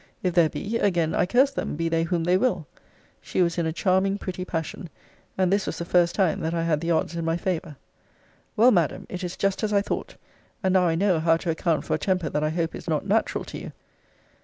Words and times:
If 0.23 0.33
there 0.33 0.49
be, 0.49 0.79
again 0.79 1.13
I 1.13 1.27
curse 1.27 1.51
them, 1.51 1.75
be 1.75 1.87
they 1.87 2.01
whom 2.01 2.23
they 2.23 2.35
will. 2.35 2.65
She 3.21 3.43
was 3.43 3.59
in 3.59 3.67
a 3.67 3.71
charming 3.71 4.17
pretty 4.17 4.43
passion. 4.43 4.89
And 5.37 5.53
this 5.53 5.67
was 5.67 5.77
the 5.77 5.85
first 5.85 6.15
time 6.15 6.39
that 6.39 6.55
I 6.55 6.63
had 6.63 6.81
the 6.81 6.89
odds 6.89 7.15
in 7.15 7.23
my 7.23 7.37
favour. 7.37 7.75
Well, 8.55 8.71
Madam, 8.71 9.05
it 9.09 9.23
is 9.23 9.37
just 9.37 9.61
as 9.63 9.71
I 9.71 9.83
thought. 9.83 10.15
And 10.63 10.73
now 10.73 10.87
I 10.87 10.95
know 10.95 11.19
how 11.19 11.37
to 11.37 11.51
account 11.51 11.85
for 11.85 11.93
a 11.93 11.99
temper 11.99 12.29
that 12.31 12.43
I 12.43 12.49
hope 12.49 12.73
is 12.73 12.87
not 12.89 13.05
natural 13.05 13.43
to 13.43 13.59
you. 13.59 13.73